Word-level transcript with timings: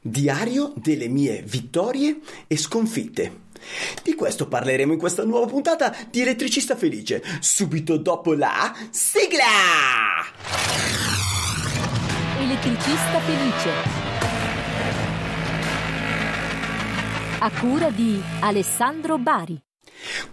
Diario 0.00 0.72
delle 0.76 1.08
mie 1.08 1.42
vittorie 1.44 2.20
e 2.46 2.56
sconfitte. 2.56 3.46
Di 4.04 4.14
questo 4.14 4.46
parleremo 4.46 4.92
in 4.92 4.98
questa 4.98 5.24
nuova 5.24 5.46
puntata 5.46 5.94
di 6.08 6.20
Elettricista 6.20 6.76
Felice, 6.76 7.20
subito 7.40 7.96
dopo 7.96 8.34
la 8.34 8.72
sigla! 8.90 9.44
Elettricista 12.38 13.20
Felice. 13.20 13.70
A 17.40 17.50
cura 17.50 17.90
di 17.90 18.22
Alessandro 18.40 19.18
Bari. 19.18 19.60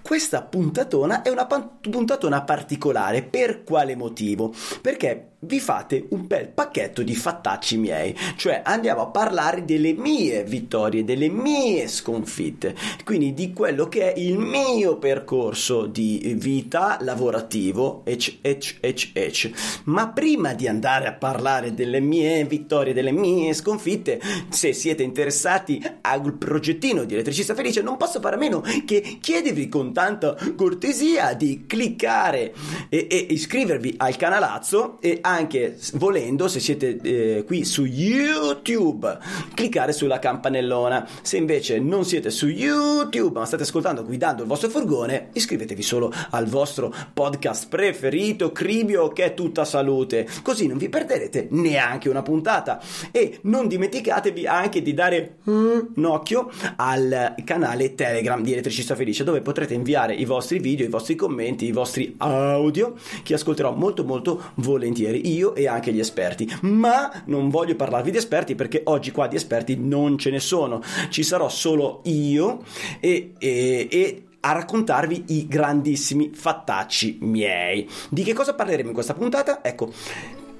Questa 0.01 0.41
puntatona 0.41 1.21
è 1.21 1.29
una 1.29 1.45
puntatona 1.45 2.41
particolare, 2.43 3.23
per 3.23 3.63
quale 3.63 3.95
motivo? 3.95 4.53
Perché 4.81 5.29
vi 5.45 5.59
fate 5.59 6.07
un 6.09 6.25
bel 6.27 6.49
pacchetto 6.49 7.03
di 7.03 7.15
fattacci 7.15 7.77
miei, 7.77 8.15
cioè 8.35 8.61
andiamo 8.63 9.01
a 9.01 9.07
parlare 9.07 9.63
delle 9.63 9.93
mie 9.93 10.43
vittorie, 10.43 11.03
delle 11.03 11.29
mie 11.29 11.87
sconfitte, 11.87 12.75
quindi 13.03 13.33
di 13.33 13.53
quello 13.53 13.87
che 13.87 14.13
è 14.13 14.19
il 14.19 14.37
mio 14.37 14.97
percorso 14.97 15.85
di 15.85 16.35
vita 16.37 16.97
lavorativo, 17.01 18.01
ec, 18.05 18.37
ec, 18.41 18.77
ec, 18.79 19.09
ec. 19.13 19.81
Ma 19.85 20.09
prima 20.09 20.53
di 20.53 20.67
andare 20.67 21.07
a 21.07 21.13
parlare 21.13 21.73
delle 21.73 21.99
mie 21.99 22.43
vittorie, 22.45 22.93
delle 22.93 23.11
mie 23.11 23.53
sconfitte, 23.53 24.19
se 24.49 24.73
siete 24.73 25.03
interessati 25.03 25.81
al 26.01 26.33
progettino 26.33 27.03
di 27.03 27.13
Elettricista 27.13 27.53
Felice, 27.53 27.81
non 27.81 27.97
posso 27.97 28.19
fare 28.19 28.35
a 28.35 28.39
meno 28.39 28.63
che 28.85 29.17
chiedervi 29.21 29.69
con 29.75 29.91
tanta 29.91 30.37
cortesia 30.55 31.33
di 31.33 31.65
cliccare 31.67 32.53
e, 32.87 33.07
e 33.11 33.27
iscrivervi 33.31 33.95
al 33.97 34.15
canalazzo 34.15 35.01
e 35.01 35.17
anche 35.19 35.77
volendo, 35.95 36.47
se 36.47 36.61
siete 36.61 36.97
eh, 37.01 37.43
qui 37.45 37.65
su 37.65 37.83
YouTube, 37.83 39.17
cliccare 39.53 39.91
sulla 39.91 40.17
campanellona. 40.19 41.05
Se 41.21 41.35
invece 41.35 41.77
non 41.79 42.05
siete 42.05 42.29
su 42.29 42.47
YouTube, 42.47 43.37
ma 43.37 43.45
state 43.45 43.63
ascoltando 43.63 44.05
guidando 44.05 44.43
il 44.43 44.47
vostro 44.47 44.69
furgone, 44.69 45.31
iscrivetevi 45.33 45.81
solo 45.81 46.09
al 46.29 46.45
vostro 46.45 46.93
podcast 47.13 47.67
preferito, 47.67 48.53
Cribio, 48.53 49.09
che 49.09 49.25
è 49.25 49.33
tutta 49.33 49.65
salute. 49.65 50.25
Così 50.41 50.67
non 50.67 50.77
vi 50.77 50.87
perderete 50.87 51.47
neanche 51.51 52.07
una 52.07 52.21
puntata. 52.21 52.81
E 53.11 53.39
non 53.41 53.67
dimenticatevi 53.67 54.47
anche 54.47 54.81
di 54.81 54.93
dare 54.93 55.39
un 55.43 56.05
occhio 56.05 56.49
al 56.77 57.35
canale 57.43 57.93
Telegram 57.93 58.41
di 58.41 58.53
Elettricista 58.53 58.95
Felice, 58.95 59.25
dove 59.25 59.41
potrete 59.41 59.64
inviare 59.73 60.13
i 60.13 60.25
vostri 60.25 60.59
video, 60.59 60.85
i 60.85 60.89
vostri 60.89 61.15
commenti, 61.15 61.65
i 61.65 61.71
vostri 61.71 62.13
audio, 62.17 62.93
che 63.23 63.33
ascolterò 63.33 63.73
molto 63.73 64.03
molto 64.03 64.51
volentieri 64.55 65.33
io 65.33 65.55
e 65.55 65.67
anche 65.67 65.91
gli 65.91 65.99
esperti. 65.99 66.47
Ma 66.61 67.23
non 67.25 67.49
voglio 67.49 67.75
parlarvi 67.75 68.11
di 68.11 68.17
esperti 68.17 68.55
perché 68.55 68.81
oggi 68.85 69.11
qua 69.11 69.27
di 69.27 69.35
esperti 69.35 69.77
non 69.77 70.17
ce 70.17 70.29
ne 70.29 70.39
sono. 70.39 70.81
Ci 71.09 71.23
sarò 71.23 71.49
solo 71.49 72.01
io 72.03 72.63
e, 72.99 73.33
e, 73.37 73.87
e 73.89 74.23
a 74.41 74.51
raccontarvi 74.51 75.25
i 75.29 75.47
grandissimi 75.47 76.31
fattacci 76.33 77.17
miei. 77.21 77.89
Di 78.09 78.23
che 78.23 78.33
cosa 78.33 78.53
parleremo 78.53 78.89
in 78.89 78.93
questa 78.93 79.15
puntata? 79.15 79.63
Ecco, 79.63 79.91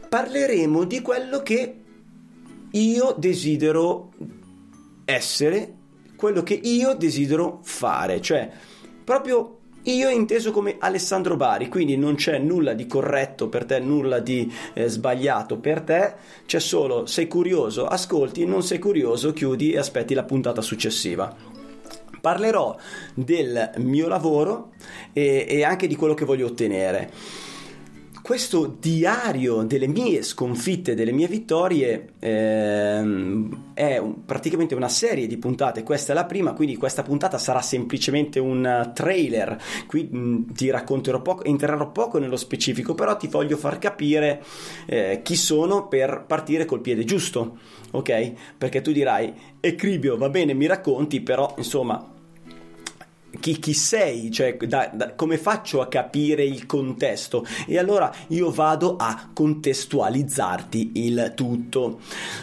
parleremo 0.09 0.83
di 0.86 1.02
quello 1.02 1.44
che 1.44 1.76
io 2.72 3.16
desidero 3.17 4.11
essere, 5.06 5.73
quello 6.16 6.42
che 6.42 6.56
io 6.56 6.95
desidero 6.95 7.59
fare, 7.61 8.22
cioè 8.22 8.50
proprio 9.06 9.59
io 9.84 10.09
inteso 10.09 10.52
come 10.52 10.78
Alessandro 10.80 11.36
Bari, 11.38 11.70
quindi 11.70 11.95
non 11.95 12.16
c'è 12.16 12.39
nulla 12.39 12.73
di 12.73 12.88
corretto 12.88 13.50
per 13.50 13.66
te, 13.66 13.80
nulla 13.80 14.20
di 14.20 14.52
eh, 14.73 14.88
sbagliato 14.88 15.58
per 15.58 15.81
te, 15.81 16.14
c'è 16.48 16.59
solo 16.59 17.06
sei 17.06 17.28
curioso, 17.28 17.86
ascolti, 17.86 18.45
non 18.45 18.64
sei 18.64 18.80
curioso, 18.80 19.31
chiudi 19.31 19.73
e 19.73 19.78
aspetti 19.78 20.16
la 20.16 20.23
puntata 20.23 20.61
successiva. 20.61 21.33
Parlerò 22.20 22.76
del 23.14 23.73
mio 23.78 24.08
lavoro 24.08 24.72
e, 25.14 25.45
e, 25.48 25.64
anche 25.64 25.86
di 25.86 25.95
quello 25.95 26.15
che 26.15 26.26
voglio 26.26 26.48
ottenere 26.48 27.11
questo 28.25 28.75
diario 28.80 29.61
delle 29.61 29.86
mie 29.86 30.23
sconfitte, 30.23 30.95
delle 30.95 31.11
mie 31.11 31.27
vittorie, 31.27 32.13
ehm, 32.17 33.73
è 33.75 33.99
un, 33.99 34.25
praticamente 34.25 34.73
una 34.73 34.89
serie 34.89 35.27
di 35.27 35.37
puntate. 35.37 35.83
Questa 35.83 36.11
è 36.11 36.15
la 36.15 36.25
prima, 36.25 36.53
quindi 36.53 36.75
questa 36.75 37.03
puntata 37.03 37.37
sarà 37.37 37.61
semplicemente 37.61 38.39
un 38.39 38.89
trailer. 38.95 39.61
Qui 39.85 40.05
mh, 40.05 40.53
ti 40.53 40.71
racconterò 40.71 41.21
poco, 41.21 41.43
entrerò 41.43 41.91
poco 41.91 42.17
nello 42.17 42.35
specifico, 42.35 42.95
però 42.95 43.15
ti 43.15 43.27
voglio 43.27 43.58
far 43.58 43.77
capire 43.77 44.43
eh, 44.87 45.19
chi 45.21 45.35
sono 45.35 45.87
per 45.87 46.23
partire 46.25 46.65
col 46.65 46.81
piede 46.81 47.03
giusto, 47.03 47.59
ok? 47.91 48.33
Perché 48.58 48.81
tu 48.81 48.91
dirai, 48.91 49.31
Ecribio, 49.59 50.17
va 50.17 50.30
bene, 50.30 50.55
mi 50.55 50.65
racconti, 50.65 51.21
però 51.21 51.53
insomma 51.58 52.14
chi, 53.39 53.59
chi 53.59 53.73
sei, 53.73 54.31
cioè 54.31 54.57
da, 54.57 54.89
da, 54.93 55.13
come 55.13 55.37
faccio 55.37 55.81
a 55.81 55.87
capire 55.87 56.43
il 56.43 56.65
contesto? 56.65 57.45
E 57.67 57.77
allora 57.77 58.13
io 58.27 58.51
vado 58.51 58.95
a 58.97 59.29
contestualizzarti 59.33 60.91
il 60.95 61.33
tutto. 61.35 61.99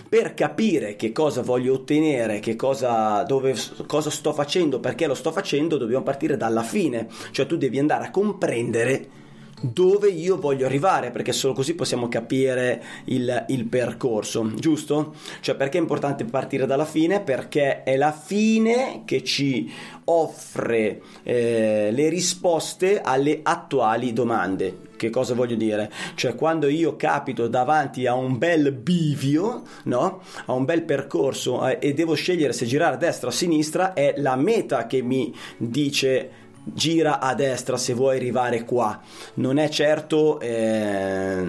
Per 0.09 0.35
capire 0.35 0.97
che 0.97 1.13
cosa 1.13 1.43
voglio 1.43 1.75
ottenere, 1.75 2.41
che 2.41 2.57
cosa, 2.57 3.23
dove, 3.23 3.57
cosa 3.87 4.11
sto 4.11 4.33
facendo, 4.33 4.81
perché 4.81 5.07
lo 5.07 5.15
sto 5.15 5.33
facendo, 5.33 5.77
dobbiamo 5.77 6.05
partire 6.05 6.37
dalla 6.37 6.63
fine, 6.63 7.09
cioè 7.31 7.47
tu 7.47 7.57
devi 7.57 7.79
andare 7.79 8.07
a 8.07 8.11
comprendere 8.11 9.21
dove 9.63 10.09
io 10.09 10.39
voglio 10.39 10.67
arrivare, 10.67 11.11
perché 11.11 11.33
solo 11.33 11.55
così 11.55 11.75
possiamo 11.75 12.09
capire 12.09 12.83
il, 13.05 13.45
il, 13.49 13.65
percorso, 13.67 14.53
giusto? 14.55 15.15
Cioè 15.41 15.55
perché 15.55 15.79
è 15.79 15.81
importante 15.81 16.25
partire 16.25 16.67
dalla 16.67 16.85
fine? 16.85 17.21
Perché 17.21 17.85
è 17.85 17.97
la 17.97 18.13
fine 18.13 19.03
che 19.05 19.23
ci 19.23 19.71
offre 20.05 21.01
eh, 21.23 21.91
le 21.93 22.09
risposte 22.09 23.01
alle 23.01 23.41
attuali 23.43 24.13
domande. 24.13 24.91
Che 24.97 25.11
cosa 25.11 25.35
voglio 25.35 25.57
dire? 25.57 25.91
Cioè 26.15 26.35
quando 26.35 26.69
io 26.69 26.97
capito 26.97 27.49
davanti 27.49 28.07
a 28.07 28.15
un 28.15 28.39
bel 28.39 28.73
bivio, 28.73 29.63
no? 29.85 30.21
A 30.47 30.53
un 30.53 30.65
bel 30.65 30.83
percorso 30.83 31.67
eh, 31.67 31.79
e 31.81 31.93
devo 31.93 32.15
scegliere 32.15 32.53
se 32.53 32.67
girare 32.67 32.95
a 32.95 32.99
destra 32.99 33.29
o 33.29 33.31
a 33.31 33.35
sinistra, 33.35 33.95
è 33.95 34.15
la 34.19 34.37
meta 34.37 34.87
che 34.87 35.03
mi 35.03 35.35
dice 35.57 36.31
gira 36.65 37.21
a 37.21 37.35
destra 37.35 37.77
se 37.77 37.95
vuoi 37.95 38.17
arrivare 38.17 38.65
qua. 38.65 39.01
Non 39.35 39.59
è 39.59 39.69
certo 39.69 40.41
eh, 40.41 41.45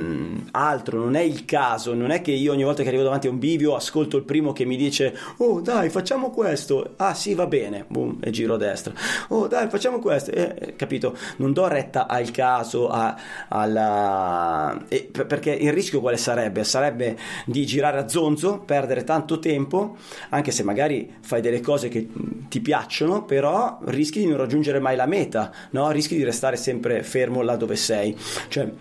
altro, 0.51 0.99
non 0.99 1.15
è 1.15 1.21
il 1.21 1.45
caso, 1.45 1.93
non 1.93 2.11
è 2.11 2.21
che 2.21 2.31
io 2.31 2.51
ogni 2.51 2.63
volta 2.63 2.81
che 2.83 2.87
arrivo 2.89 3.03
davanti 3.03 3.27
a 3.27 3.29
un 3.29 3.39
bivio 3.39 3.75
ascolto 3.75 4.17
il 4.17 4.23
primo 4.23 4.53
che 4.53 4.65
mi 4.65 4.75
dice 4.75 5.15
"Oh, 5.37 5.61
dai, 5.61 5.89
facciamo 5.89 6.29
questo". 6.29 6.93
Ah, 6.97 7.13
sì, 7.13 7.33
va 7.33 7.47
bene. 7.47 7.85
Boom, 7.87 8.17
e 8.21 8.31
giro 8.31 8.55
a 8.55 8.57
destra. 8.57 8.93
"Oh, 9.29 9.47
dai, 9.47 9.69
facciamo 9.69 9.99
questo". 9.99 10.31
Eh, 10.31 10.55
eh 10.59 10.75
capito? 10.75 11.15
Non 11.37 11.53
do 11.53 11.67
retta 11.67 12.07
al 12.07 12.31
caso 12.31 12.89
a, 12.89 13.15
alla 13.49 14.85
eh, 14.87 15.09
perché 15.27 15.51
il 15.51 15.71
rischio 15.71 15.99
quale 15.99 16.17
sarebbe? 16.17 16.63
Sarebbe 16.63 17.17
di 17.45 17.65
girare 17.65 17.99
a 17.99 18.07
zonzo, 18.07 18.59
perdere 18.59 19.03
tanto 19.03 19.39
tempo, 19.39 19.97
anche 20.29 20.51
se 20.51 20.63
magari 20.63 21.15
fai 21.21 21.41
delle 21.41 21.61
cose 21.61 21.89
che 21.89 22.07
ti 22.49 22.61
piacciono, 22.61 23.23
però 23.25 23.79
rischi 23.85 24.19
di 24.19 24.27
non 24.27 24.37
raggiungere 24.37 24.79
mai 24.79 24.95
la 24.95 25.02
la 25.03 25.05
meta, 25.05 25.51
no? 25.71 25.91
rischi 25.91 26.15
di 26.15 26.23
restare 26.23 26.55
sempre 26.55 27.03
fermo 27.03 27.41
là 27.41 27.55
dove 27.55 27.75
sei. 27.75 28.15
Cioè, 28.47 28.71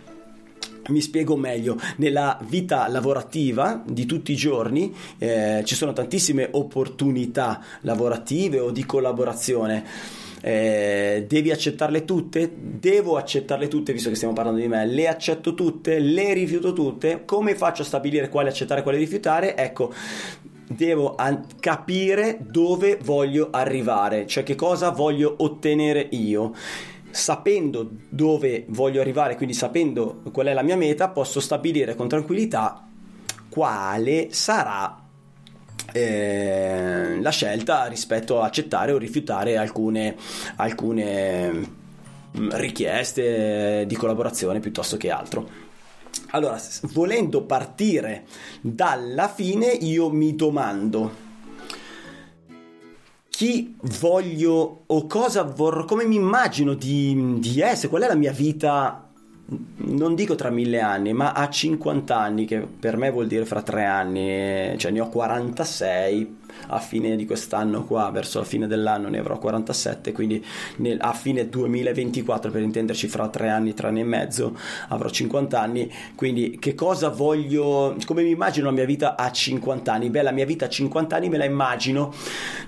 mi 0.88 1.00
spiego 1.00 1.37
meglio, 1.37 1.78
nella 1.97 2.38
vita 2.49 2.88
lavorativa 2.88 3.83
di 3.87 4.05
tutti 4.05 4.33
i 4.33 4.37
giorni 4.37 4.93
eh, 5.19 5.62
ci 5.65 5.75
sono 5.75 5.93
tantissime 5.93 6.49
opportunità 6.50 7.62
lavorative 7.83 8.59
o 8.59 8.71
di 8.71 8.84
collaborazione. 8.84 9.84
Eh, 10.44 11.25
devi 11.28 11.53
accettarle 11.53 12.05
tutte? 12.05 12.53
Devo 12.53 13.16
accettarle 13.16 13.69
tutte, 13.69 13.93
visto 13.93 14.09
che 14.09 14.16
stiamo 14.16 14.34
parlando 14.34 14.59
di 14.59 14.66
me. 14.66 14.84
Le 14.87 15.06
accetto 15.06 15.54
tutte? 15.54 16.00
Le 16.00 16.33
rifiuto 16.33 16.72
tutte? 16.72 17.22
Come 17.25 17.54
faccio 17.54 17.83
a 17.83 17.84
stabilire 17.84 18.28
quale 18.28 18.49
accettare 18.49 18.81
e 18.81 18.83
quale 18.83 18.99
rifiutare? 18.99 19.56
Ecco, 19.56 19.93
devo 20.75 21.15
an- 21.15 21.47
capire 21.60 22.39
dove 22.41 22.98
voglio 23.03 23.48
arrivare, 23.51 24.27
cioè 24.27 24.42
che 24.42 24.54
cosa 24.54 24.91
voglio 24.91 25.34
ottenere 25.39 26.09
io. 26.10 26.53
Sapendo 27.10 27.91
dove 28.09 28.65
voglio 28.69 29.01
arrivare, 29.01 29.36
quindi 29.36 29.54
sapendo 29.54 30.22
qual 30.33 30.47
è 30.47 30.54
la 30.54 30.63
mia 30.63 30.77
meta, 30.77 31.09
posso 31.10 31.41
stabilire 31.41 31.95
con 31.95 32.09
tranquillità 32.09 32.86
quale 33.51 34.28
sarà 34.30 34.98
eh, 35.92 37.18
la 37.21 37.30
scelta 37.30 37.86
rispetto 37.86 38.41
a 38.41 38.47
accettare 38.47 38.92
o 38.92 38.98
rifiutare 38.98 39.59
alcune, 39.59 40.16
alcune 40.57 41.51
mm, 41.53 42.48
richieste 42.53 43.84
di 43.86 43.95
collaborazione 43.95 44.60
piuttosto 44.60 44.97
che 44.97 45.10
altro. 45.10 45.61
Allora, 46.34 46.58
volendo 46.92 47.42
partire 47.42 48.24
dalla 48.60 49.28
fine, 49.28 49.66
io 49.66 50.10
mi 50.10 50.34
domando 50.34 51.30
chi 53.28 53.76
voglio 53.98 54.84
o 54.86 55.06
cosa 55.06 55.42
vorrò, 55.42 55.84
come 55.84 56.04
mi 56.04 56.14
immagino 56.14 56.74
di, 56.74 57.38
di 57.38 57.60
essere, 57.60 57.88
qual 57.88 58.02
è 58.02 58.06
la 58.06 58.14
mia 58.14 58.32
vita 58.32 59.11
non 59.77 60.15
dico 60.15 60.34
tra 60.34 60.51
mille 60.51 60.81
anni, 60.81 61.13
ma 61.13 61.33
a 61.33 61.49
50 61.49 62.16
anni, 62.16 62.45
che 62.45 62.59
per 62.60 62.97
me 62.97 63.10
vuol 63.10 63.27
dire 63.27 63.45
fra 63.45 63.63
tre 63.63 63.84
anni, 63.84 64.77
cioè 64.78 64.91
ne 64.91 65.01
ho 65.01 65.09
46 65.09 66.41
a 66.69 66.78
fine 66.78 67.16
di 67.16 67.27
quest'anno 67.27 67.84
qua, 67.84 68.10
verso 68.10 68.39
la 68.39 68.45
fine 68.45 68.66
dell'anno 68.66 69.09
ne 69.09 69.19
avrò 69.19 69.39
47, 69.39 70.13
quindi 70.13 70.45
nel, 70.77 70.99
a 71.01 71.13
fine 71.13 71.49
2024, 71.49 72.51
per 72.51 72.63
intenderci 72.63 73.09
fra 73.09 73.28
tre 73.28 73.49
anni, 73.49 73.75
tre 73.75 73.89
anni 73.89 74.01
e 74.01 74.04
mezzo, 74.04 74.57
avrò 74.89 75.09
50 75.09 75.60
anni, 75.60 75.93
quindi 76.15 76.59
che 76.59 76.75
cosa 76.75 77.09
voglio, 77.09 77.97
come 78.04 78.22
mi 78.22 78.31
immagino 78.31 78.66
la 78.66 78.72
mia 78.72 78.87
vita 78.87 79.16
a 79.16 79.31
50 79.31 79.93
anni? 79.93 80.10
Beh, 80.10 80.22
la 80.22 80.33
mia 80.33 80.47
vita 80.47 80.66
a 80.66 80.69
50 80.69 81.16
anni 81.16 81.28
me 81.28 81.39
la 81.39 81.45
immagino 81.45 82.13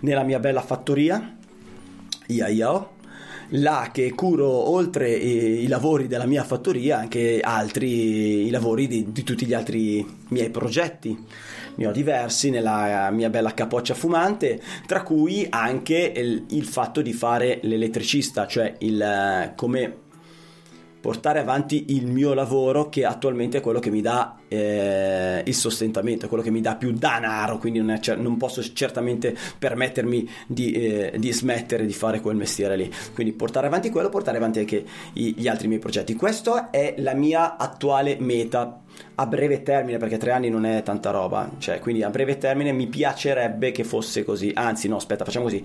nella 0.01 0.23
mia 0.23 0.39
bella 0.39 0.61
fattoria, 0.61 1.37
ia 2.27 2.49
ia 2.49 2.93
là 3.50 3.91
che 3.93 4.12
curo 4.14 4.49
oltre 4.49 5.11
i, 5.11 5.67
lavori 5.67 6.06
della 6.06 6.26
mia 6.26 6.44
fattoria 6.44 6.99
anche 6.99 7.41
altri 7.41 8.46
i 8.46 8.50
lavori 8.50 8.87
di, 8.87 9.12
di 9.12 9.23
tutti 9.23 9.46
gli 9.46 9.55
altri 9.55 10.06
miei 10.29 10.50
progetti. 10.50 11.17
Ne 11.76 11.87
ho 11.87 11.93
diversi 11.93 12.50
nella 12.50 13.11
mia 13.11 13.31
bella 13.31 13.52
capoccia 13.52 13.94
fumante, 13.94 14.61
tra 14.87 15.02
cui 15.02 15.46
anche 15.50 16.12
il, 16.14 16.46
il 16.50 16.64
fatto 16.67 17.02
di 17.02 17.12
fare 17.12 17.58
l'elettricista, 17.62 18.46
cioè 18.46 18.76
il 18.79 19.52
come 19.56 20.02
portare 21.05 21.39
avanti 21.39 21.85
il 21.89 22.06
mio 22.06 22.33
lavoro 22.33 22.89
che 22.89 23.05
attualmente 23.05 23.59
è 23.59 23.61
quello 23.61 23.79
che 23.79 23.91
mi 23.91 24.01
dà 24.01 24.39
eh, 24.49 25.43
il 25.45 25.55
sostentamento, 25.55 26.29
quello 26.29 26.43
che 26.43 26.51
mi 26.51 26.62
dà 26.62 26.77
più 26.77 26.93
denaro, 26.93 27.59
quindi 27.59 27.79
non, 27.79 27.91
è, 27.91 28.17
non 28.17 28.39
posso 28.39 28.62
certamente 28.73 29.37
permettermi 29.59 30.27
di, 30.47 30.73
eh, 30.73 31.12
di, 31.19 31.31
smettere 31.31 31.85
di 31.85 31.93
fare 31.93 32.21
quel 32.21 32.37
mestiere 32.37 32.75
lì. 32.79 32.91
Quindi 33.12 33.35
portare 33.35 33.67
avanti 33.67 33.91
quello, 33.91 34.09
portare 34.09 34.39
avanti 34.39 34.61
anche 34.61 34.83
i, 35.12 35.35
gli 35.37 35.47
altri 35.47 35.69
miei 35.69 35.79
progetti. 35.79 36.15
Questa 36.15 36.71
è 36.71 36.95
la 36.97 37.12
mia 37.12 37.59
attuale 37.59 38.17
meta 38.19 38.81
a 39.17 39.27
breve 39.27 39.62
termine, 39.62 39.99
perché 39.99 40.17
tre 40.17 40.31
anni 40.31 40.49
non 40.49 40.65
è 40.65 40.83
tanta 40.83 41.11
roba, 41.11 41.50
cioè 41.59 41.81
quindi 41.81 42.03
a 42.03 42.09
breve 42.09 42.39
termine 42.39 42.73
mi 42.73 42.87
piacerebbe 42.87 43.73
che 43.73 43.85
fosse 43.85 44.25
così, 44.25 44.53
anzi 44.55 44.89
no 44.89 44.97
aspetta 44.97 45.27
facciamo 45.27 45.45
così, 45.45 45.62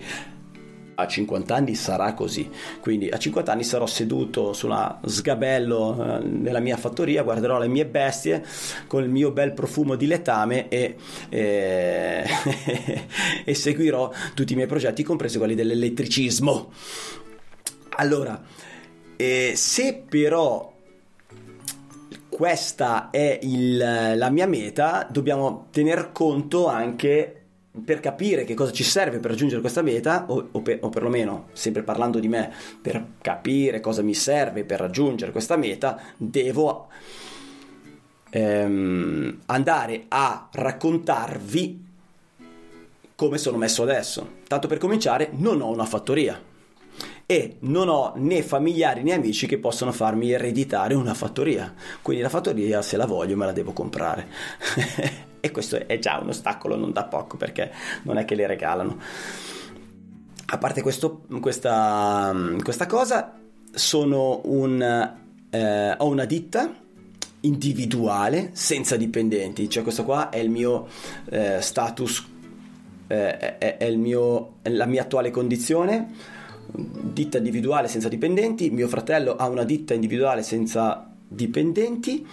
a 1.00 1.06
50 1.06 1.54
anni 1.54 1.74
sarà 1.74 2.14
così. 2.14 2.48
Quindi 2.80 3.08
a 3.08 3.18
50 3.18 3.52
anni 3.52 3.64
sarò 3.64 3.86
seduto 3.86 4.52
su 4.52 4.66
una 4.66 5.00
sgabello 5.04 6.20
eh, 6.20 6.24
nella 6.24 6.60
mia 6.60 6.76
fattoria, 6.76 7.22
guarderò 7.22 7.58
le 7.58 7.68
mie 7.68 7.86
bestie 7.86 8.44
con 8.86 9.02
il 9.02 9.08
mio 9.08 9.30
bel 9.32 9.52
profumo 9.52 9.96
di 9.96 10.06
letame 10.06 10.68
e, 10.68 10.96
e, 11.28 12.24
e 13.44 13.54
seguirò 13.54 14.10
tutti 14.34 14.52
i 14.52 14.56
miei 14.56 14.68
progetti, 14.68 15.02
compresi 15.02 15.38
quelli 15.38 15.54
dell'elettricismo. 15.54 16.72
Allora, 17.96 18.42
eh, 19.16 19.52
se 19.54 20.02
però 20.08 20.72
questa 22.28 23.10
è 23.10 23.38
il, 23.42 23.76
la 23.76 24.30
mia 24.30 24.46
meta, 24.46 25.06
dobbiamo 25.10 25.66
tener 25.70 26.10
conto 26.12 26.68
anche 26.68 27.39
per 27.84 28.00
capire 28.00 28.44
che 28.44 28.54
cosa 28.54 28.72
ci 28.72 28.84
serve 28.84 29.18
per 29.18 29.30
raggiungere 29.30 29.60
questa 29.60 29.82
meta, 29.82 30.26
o, 30.28 30.48
o, 30.52 30.60
per, 30.60 30.78
o, 30.82 30.88
perlomeno, 30.88 31.48
sempre 31.52 31.82
parlando 31.82 32.18
di 32.18 32.28
me, 32.28 32.52
per 32.80 33.04
capire 33.20 33.80
cosa 33.80 34.02
mi 34.02 34.14
serve 34.14 34.64
per 34.64 34.80
raggiungere 34.80 35.32
questa 35.32 35.56
meta, 35.56 36.00
devo 36.16 36.88
ehm, 38.30 39.40
andare 39.46 40.04
a 40.08 40.48
raccontarvi 40.50 41.88
come 43.14 43.38
sono 43.38 43.58
messo 43.58 43.82
adesso. 43.82 44.38
Tanto 44.46 44.66
per 44.66 44.78
cominciare, 44.78 45.30
non 45.32 45.60
ho 45.60 45.68
una 45.68 45.84
fattoria 45.84 46.40
e 47.26 47.58
non 47.60 47.88
ho 47.88 48.14
né 48.16 48.42
familiari 48.42 49.02
né 49.02 49.12
amici 49.12 49.46
che 49.46 49.58
possono 49.58 49.92
farmi 49.92 50.32
ereditare 50.32 50.94
una 50.94 51.14
fattoria. 51.14 51.72
Quindi 52.02 52.22
la 52.22 52.28
fattoria, 52.28 52.82
se 52.82 52.96
la 52.96 53.06
voglio, 53.06 53.36
me 53.36 53.46
la 53.46 53.52
devo 53.52 53.72
comprare. 53.72 54.26
e 55.40 55.50
questo 55.50 55.86
è 55.86 55.98
già 55.98 56.18
un 56.18 56.28
ostacolo 56.28 56.76
non 56.76 56.92
da 56.92 57.04
poco 57.04 57.36
perché 57.36 57.72
non 58.02 58.18
è 58.18 58.24
che 58.24 58.34
le 58.34 58.46
regalano. 58.46 58.98
A 60.52 60.58
parte 60.58 60.82
questo, 60.82 61.22
questa, 61.40 62.34
questa 62.62 62.86
cosa, 62.86 63.38
un, 64.42 65.12
eh, 65.50 65.94
ho 65.96 66.08
una 66.08 66.24
ditta 66.24 66.74
individuale 67.42 68.50
senza 68.52 68.96
dipendenti, 68.96 69.68
cioè 69.70 69.82
questo 69.82 70.04
qua 70.04 70.28
è 70.28 70.38
il 70.38 70.50
mio 70.50 70.88
eh, 71.30 71.60
status, 71.60 72.26
eh, 73.06 73.58
è, 73.58 73.76
è, 73.78 73.84
il 73.84 73.98
mio, 73.98 74.56
la 74.62 74.86
mia 74.86 75.02
attuale 75.02 75.30
condizione, 75.30 76.12
ditta 76.72 77.38
individuale 77.38 77.88
senza 77.88 78.08
dipendenti, 78.08 78.70
mio 78.70 78.88
fratello 78.88 79.36
ha 79.36 79.48
una 79.48 79.64
ditta 79.64 79.94
individuale 79.94 80.42
senza 80.42 81.08
dipendenti 81.26 82.26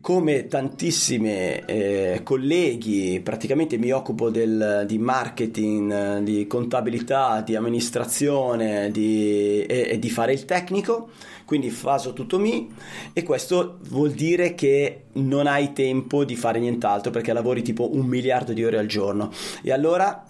come 0.00 0.46
tantissimi 0.46 1.30
eh, 1.30 2.20
colleghi, 2.24 3.20
praticamente 3.22 3.76
mi 3.76 3.90
occupo 3.90 4.30
del, 4.30 4.84
di 4.86 4.98
marketing, 4.98 6.18
di 6.20 6.46
contabilità, 6.46 7.42
di 7.42 7.54
amministrazione 7.54 8.90
di, 8.90 9.62
e, 9.62 9.88
e, 9.90 9.98
di 9.98 10.08
fare 10.08 10.32
il 10.32 10.46
tecnico, 10.46 11.10
quindi 11.44 11.68
faso 11.70 12.14
tutto 12.14 12.38
mi. 12.38 12.72
E 13.12 13.22
questo 13.22 13.78
vuol 13.88 14.12
dire 14.12 14.54
che 14.54 15.04
non 15.12 15.46
hai 15.46 15.72
tempo 15.74 16.24
di 16.24 16.34
fare 16.34 16.58
nient'altro 16.58 17.10
perché 17.10 17.32
lavori 17.32 17.62
tipo 17.62 17.94
un 17.94 18.06
miliardo 18.06 18.54
di 18.54 18.64
ore 18.64 18.78
al 18.78 18.86
giorno. 18.86 19.30
E 19.62 19.70
allora 19.70 20.24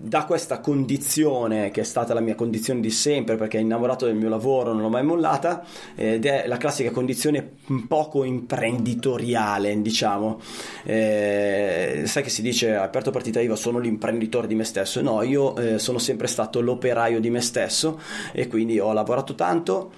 da 0.00 0.24
questa 0.24 0.60
condizione 0.60 1.70
che 1.70 1.80
è 1.80 1.84
stata 1.84 2.14
la 2.14 2.20
mia 2.20 2.34
condizione 2.36 2.80
di 2.80 2.90
sempre 2.90 3.36
perché 3.36 3.58
innamorato 3.58 4.06
del 4.06 4.14
mio 4.14 4.28
lavoro 4.28 4.72
non 4.72 4.82
l'ho 4.82 4.88
mai 4.88 5.02
mollata 5.02 5.64
ed 5.96 6.24
è 6.24 6.46
la 6.46 6.56
classica 6.56 6.90
condizione 6.90 7.56
poco 7.88 8.22
imprenditoriale 8.24 9.80
diciamo. 9.82 10.40
Eh, 10.84 12.02
sai 12.06 12.22
che 12.22 12.30
si 12.30 12.42
dice 12.42 12.74
aperto 12.74 13.10
partita 13.10 13.40
IVA 13.40 13.56
sono 13.56 13.78
l'imprenditore 13.78 14.46
di 14.46 14.54
me 14.54 14.64
stesso 14.64 15.00
no 15.00 15.22
io 15.22 15.56
eh, 15.56 15.78
sono 15.78 15.98
sempre 15.98 16.28
stato 16.28 16.60
l'operaio 16.60 17.20
di 17.20 17.30
me 17.30 17.40
stesso 17.40 18.00
e 18.32 18.46
quindi 18.46 18.78
ho 18.78 18.92
lavorato 18.92 19.34
tanto 19.34 19.90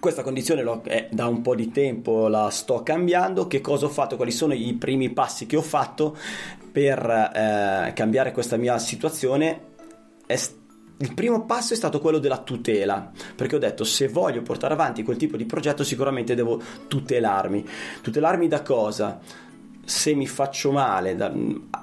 questa 0.00 0.22
condizione 0.22 0.62
lo, 0.62 0.82
eh, 0.84 1.08
da 1.10 1.26
un 1.26 1.42
po' 1.42 1.54
di 1.54 1.70
tempo 1.70 2.28
la 2.28 2.50
sto 2.50 2.82
cambiando. 2.82 3.46
Che 3.46 3.60
cosa 3.60 3.86
ho 3.86 3.90
fatto? 3.90 4.16
Quali 4.16 4.30
sono 4.30 4.54
i 4.54 4.74
primi 4.74 5.10
passi 5.10 5.46
che 5.46 5.56
ho 5.56 5.62
fatto 5.62 6.16
per 6.70 6.98
eh, 6.98 7.92
cambiare 7.94 8.32
questa 8.32 8.56
mia 8.56 8.78
situazione? 8.78 9.74
È 10.26 10.36
il 10.98 11.12
primo 11.12 11.44
passo 11.44 11.74
è 11.74 11.76
stato 11.76 12.00
quello 12.00 12.18
della 12.18 12.38
tutela, 12.38 13.10
perché 13.34 13.56
ho 13.56 13.58
detto 13.58 13.84
se 13.84 14.08
voglio 14.08 14.40
portare 14.40 14.72
avanti 14.72 15.02
quel 15.02 15.18
tipo 15.18 15.36
di 15.36 15.44
progetto 15.44 15.84
sicuramente 15.84 16.34
devo 16.34 16.58
tutelarmi. 16.88 17.66
Tutelarmi 18.00 18.48
da 18.48 18.62
cosa? 18.62 19.20
Se 19.86 20.14
mi 20.14 20.26
faccio 20.26 20.72
male 20.72 21.14
da, 21.14 21.32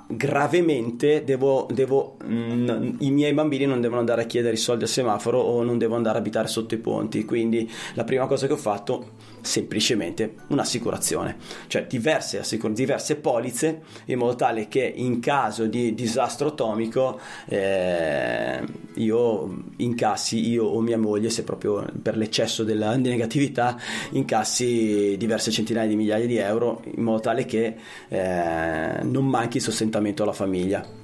gravemente, 0.08 1.24
devo, 1.24 1.68
devo, 1.72 2.18
mh, 2.22 2.34
mm, 2.34 2.96
i 3.00 3.12
miei 3.12 3.34
bambini 3.34 3.66
non 3.66 3.80
devono 3.80 4.02
andare 4.02 4.24
a 4.24 4.26
chiedere 4.26 4.56
i 4.56 4.58
soldi 4.58 4.84
al 4.84 4.90
semaforo 4.90 5.40
o 5.40 5.64
non 5.64 5.78
devo 5.78 5.96
andare 5.96 6.18
a 6.18 6.20
abitare 6.20 6.50
sotto 6.50 6.74
i 6.74 6.80
ponti. 6.80 7.24
Quindi 7.24 7.70
la 7.94 8.04
prima 8.04 8.28
cosa 8.28 8.46
che 8.46 8.54
ho 8.54 8.58
fatto 8.58 9.32
semplicemente 9.44 10.36
un'assicurazione, 10.48 11.38
cioè 11.68 11.86
diverse, 11.86 12.40
assicur- 12.40 12.74
diverse 12.74 13.18
polizze 13.18 13.82
in 14.06 14.18
modo 14.18 14.36
tale 14.36 14.68
che 14.68 14.84
in 14.84 15.20
caso 15.20 15.66
di 15.68 15.94
disastro 15.94 16.50
atomico 16.50 17.20
eh, 17.48 18.62
io 18.96 19.64
incassi, 19.78 20.50
io 20.50 20.66
o 20.66 20.80
mia 20.80 20.98
moglie, 20.98 21.30
se 21.30 21.44
proprio 21.44 21.86
per 22.02 22.18
l'eccesso 22.18 22.64
della 22.64 22.96
negatività, 22.96 23.78
incassi 24.12 25.16
diverse 25.18 25.52
centinaia 25.52 25.88
di 25.88 25.96
migliaia 25.96 26.26
di 26.26 26.38
euro 26.38 26.82
in 26.96 27.04
modo 27.04 27.20
tale 27.20 27.46
che 27.46 27.76
eh, 28.08 29.04
non 29.04 29.28
manchi 29.28 29.60
sostentamento 29.60 30.24
alla 30.24 30.34
famiglia. 30.34 31.03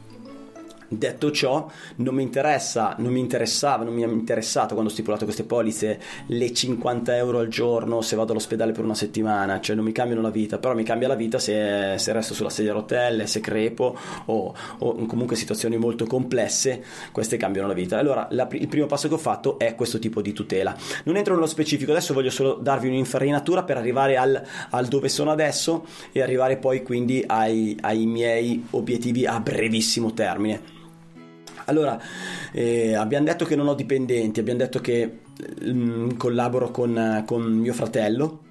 Detto 0.92 1.30
ciò, 1.30 1.70
non 1.98 2.16
mi 2.16 2.24
interessa, 2.24 2.96
non 2.98 3.12
mi 3.12 3.20
interessava, 3.20 3.84
non 3.84 3.94
mi 3.94 4.02
è 4.02 4.08
interessato 4.08 4.74
quando 4.74 4.90
ho 4.90 4.94
stipulato 4.94 5.24
queste 5.24 5.44
polizze 5.44 6.00
le 6.26 6.52
50 6.52 7.16
euro 7.16 7.38
al 7.38 7.48
giorno 7.48 8.02
se 8.02 8.16
vado 8.16 8.32
all'ospedale 8.32 8.72
per 8.72 8.84
una 8.84 8.96
settimana, 8.96 9.60
cioè 9.60 9.76
non 9.76 9.86
mi 9.86 9.92
cambiano 9.92 10.24
la 10.24 10.32
vita, 10.32 10.58
però 10.58 10.74
mi 10.74 10.82
cambia 10.84 11.08
la 11.08 11.14
vita 11.14 11.38
se, 11.38 11.94
se 11.98 12.12
resto 12.12 12.34
sulla 12.34 12.50
sedia 12.50 12.72
a 12.72 12.74
rotelle, 12.74 13.28
se 13.28 13.40
crepo 13.40 13.96
o, 14.26 14.56
o, 14.80 15.06
comunque 15.06 15.36
situazioni 15.36 15.78
molto 15.78 16.08
complesse, 16.08 16.84
queste 17.12 17.38
cambiano 17.38 17.68
la 17.68 17.76
vita. 17.76 18.00
Allora, 18.00 18.28
la, 18.32 18.48
il 18.54 18.68
primo 18.68 18.88
passo 18.88 19.08
che 19.08 19.14
ho 19.14 19.20
fatto 19.20 19.60
è 19.60 19.76
questo 19.76 20.00
tipo 20.00 20.24
di 20.24 20.34
tutela. 20.34 20.76
Non 21.04 21.18
entro 21.18 21.36
nello 21.36 21.46
specifico, 21.46 21.92
adesso 21.92 22.16
voglio 22.16 22.32
solo 22.32 22.56
darvi 22.56 22.88
un'infarinatura 22.88 23.62
per 23.62 23.78
arrivare 23.78 24.18
al, 24.18 24.42
al 24.72 24.88
dove 24.88 25.08
sono 25.08 25.30
adesso 25.30 25.86
e 26.12 26.24
arrivare 26.24 26.58
poi 26.58 26.82
quindi 26.82 27.24
ai, 27.28 27.78
ai 27.82 28.08
miei 28.08 28.66
obiettivi 28.72 29.28
a 29.28 29.40
brevissimo 29.40 30.14
termine. 30.14 30.78
Allora, 31.70 32.02
eh, 32.52 32.96
abbiamo 32.96 33.26
detto 33.26 33.46
che 33.46 33.56
non 33.56 33.68
ho 33.68 33.76
dipendenti, 33.76 34.40
abbiamo 34.40 34.60
detto 34.60 34.80
che 34.80 35.20
mh, 35.62 35.72
mm, 35.72 36.10
collaboro 36.18 36.72
con, 36.72 37.24
con 37.26 37.44
mio 37.44 37.74
fratello 37.74 38.48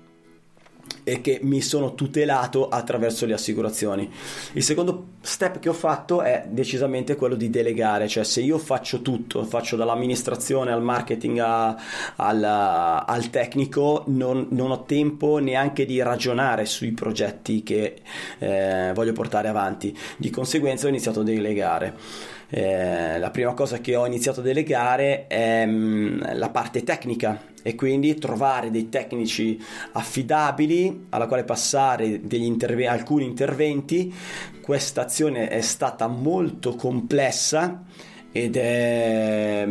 e 1.08 1.22
che 1.22 1.40
mi 1.42 1.62
sono 1.62 1.94
tutelato 1.94 2.68
attraverso 2.68 3.24
le 3.24 3.32
assicurazioni. 3.32 4.10
Il 4.52 4.62
secondo 4.62 5.06
step 5.22 5.58
che 5.58 5.70
ho 5.70 5.74
fatto 5.74 6.20
è 6.20 6.44
decisamente 6.50 7.16
quello 7.16 7.34
di 7.34 7.48
delegare, 7.48 8.08
cioè 8.08 8.24
se 8.24 8.42
io 8.42 8.58
faccio 8.58 9.00
tutto, 9.00 9.42
faccio 9.44 9.76
dall'amministrazione 9.76 10.70
al 10.70 10.82
marketing 10.82 11.38
a, 11.38 11.76
al, 12.16 12.44
al, 12.44 13.30
tecnico, 13.30 14.04
non, 14.08 14.48
non, 14.50 14.70
ho 14.70 14.82
tempo 14.84 15.38
neanche 15.38 15.86
di 15.86 16.00
ragionare 16.02 16.66
sui 16.66 16.92
progetti 16.92 17.62
che 17.62 17.96
eh, 18.38 18.92
voglio 18.94 19.12
portare 19.12 19.48
avanti. 19.48 19.96
Di 20.18 20.28
conseguenza 20.28 20.86
ho 20.86 20.90
iniziato 20.90 21.20
a 21.20 21.24
delegare. 21.24 22.36
Eh, 22.50 23.18
la 23.18 23.30
prima 23.30 23.52
cosa 23.52 23.78
che 23.78 23.94
ho 23.94 24.06
iniziato 24.06 24.40
a 24.40 24.42
delegare 24.42 25.26
è 25.26 25.66
mh, 25.66 25.70
mm, 25.70 26.20
la 26.32 26.48
parte 26.48 26.82
tecnica 26.82 27.42
e 27.62 27.74
quindi 27.74 28.14
trovare 28.14 28.70
dei 28.70 28.88
tecnici 28.88 29.62
affidabili 29.92 31.06
alla 31.10 31.26
quale 31.26 31.44
passare 31.44 32.06
interve- 32.06 32.86
alcuni 32.86 33.24
interventi. 33.24 34.14
Questa 34.62 35.02
azione 35.02 35.48
è 35.48 35.60
stata 35.60 36.06
molto 36.06 36.74
complessa 36.74 37.84
ed 38.30 38.56
è, 38.56 39.66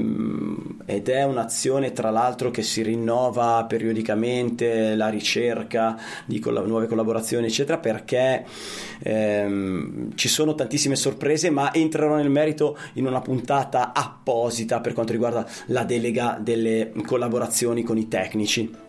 ed 0.86 1.10
è, 1.10 1.24
un'azione 1.24 1.94
tra 1.94 2.10
l'altro 2.10 2.50
che 2.50 2.64
si 2.64 2.82
rinnova 2.82 3.64
periodicamente 3.66 4.96
la 4.96 5.10
ricerca 5.10 5.98
di 6.26 6.40
coll- 6.40 6.66
nuove 6.66 6.88
collaborazioni 6.88 7.46
eccetera 7.46 7.78
perché 7.78 8.46
ehm, 9.04 10.16
ci 10.16 10.28
sono 10.28 10.56
tantissime 10.56 10.96
sorprese 10.96 11.52
ma 11.52 11.72
entrerò 11.74 12.16
nel 12.16 12.32
merito 12.32 12.78
in 12.94 13.06
una 13.06 13.22
puntata 13.22 13.94
apposita 13.94 14.80
per 14.80 14.94
quanto 14.94 15.12
riguarda 15.12 15.48
la 15.68 15.84
delega 15.84 16.40
delle 16.42 16.92
collaborazioni 17.06 17.84
con 17.84 17.98
i 17.98 18.08
tecnici 18.08 18.86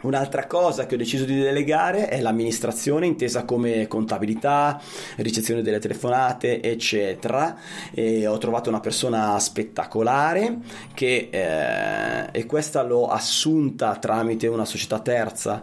Un'altra 0.00 0.46
cosa 0.46 0.86
che 0.86 0.94
ho 0.94 0.98
deciso 0.98 1.24
di 1.24 1.40
delegare 1.40 2.06
è 2.06 2.20
l'amministrazione 2.20 3.06
intesa 3.06 3.44
come 3.44 3.88
contabilità, 3.88 4.80
ricezione 5.16 5.60
delle 5.60 5.80
telefonate, 5.80 6.62
eccetera. 6.62 7.58
E 7.92 8.24
ho 8.28 8.38
trovato 8.38 8.68
una 8.68 8.78
persona 8.78 9.36
spettacolare 9.40 10.58
che 10.94 11.28
eh, 11.32 12.28
e 12.30 12.46
questa 12.46 12.84
l'ho 12.84 13.08
assunta 13.08 13.96
tramite 13.96 14.46
una 14.46 14.64
società 14.64 15.00
terza. 15.00 15.62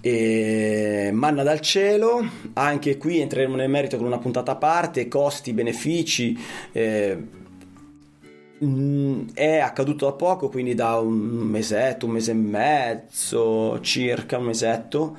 E 0.00 1.10
manna 1.12 1.42
dal 1.42 1.60
cielo, 1.60 2.26
anche 2.54 2.96
qui 2.96 3.20
entreremo 3.20 3.54
nel 3.54 3.68
merito 3.68 3.98
con 3.98 4.06
una 4.06 4.18
puntata 4.18 4.52
a 4.52 4.56
parte, 4.56 5.08
costi, 5.08 5.52
benefici. 5.52 6.38
Eh, 6.72 7.36
Mm, 8.64 9.28
è 9.34 9.58
accaduto 9.58 10.06
da 10.06 10.12
poco, 10.12 10.48
quindi 10.48 10.74
da 10.74 10.98
un 10.98 11.16
mesetto, 11.16 12.06
un 12.06 12.12
mese 12.12 12.32
e 12.32 12.34
mezzo, 12.34 13.80
circa 13.80 14.38
un 14.38 14.44
mesetto, 14.44 15.16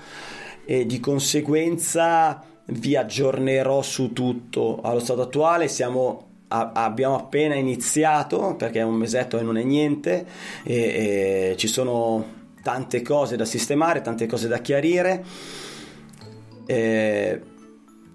e 0.65 0.85
di 0.85 0.99
conseguenza 0.99 2.43
vi 2.65 2.95
aggiornerò 2.95 3.81
su 3.81 4.13
tutto. 4.13 4.81
Allo 4.81 4.99
stato 4.99 5.21
attuale 5.21 5.67
siamo 5.67 6.27
abbiamo 6.51 7.15
appena 7.15 7.53
iniziato 7.53 8.55
perché 8.55 8.79
è 8.79 8.83
un 8.83 8.95
mesetto 8.95 9.37
e 9.37 9.43
non 9.43 9.55
è 9.55 9.61
niente 9.61 10.25
e, 10.63 11.51
e 11.51 11.55
ci 11.57 11.67
sono 11.67 12.25
tante 12.63 13.03
cose 13.03 13.35
da 13.35 13.45
sistemare, 13.45 14.01
tante 14.01 14.25
cose 14.25 14.47
da 14.47 14.57
chiarire. 14.57 15.23
E 16.65 17.41
e 17.41 17.41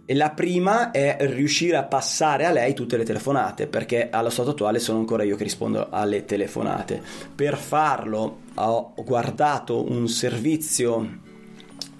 la 0.09 0.31
prima 0.31 0.91
è 0.91 1.17
riuscire 1.21 1.77
a 1.77 1.85
passare 1.85 2.45
a 2.45 2.51
lei 2.51 2.75
tutte 2.75 2.97
le 2.97 3.05
telefonate, 3.05 3.67
perché 3.67 4.11
allo 4.11 4.31
stato 4.31 4.51
attuale 4.51 4.79
sono 4.79 4.99
ancora 4.99 5.23
io 5.23 5.37
che 5.37 5.45
rispondo 5.45 5.89
alle 5.91 6.25
telefonate. 6.25 7.01
Per 7.35 7.57
farlo 7.57 8.41
ho 8.55 8.93
guardato 9.05 9.91
un 9.91 10.07
servizio 10.09 11.23